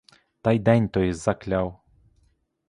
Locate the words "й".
0.51-0.59